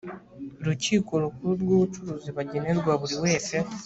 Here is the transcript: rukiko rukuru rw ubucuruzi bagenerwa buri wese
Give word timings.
rukiko 0.65 1.11
rukuru 1.23 1.53
rw 1.61 1.67
ubucuruzi 1.75 2.29
bagenerwa 2.37 2.91
buri 3.01 3.15
wese 3.23 3.55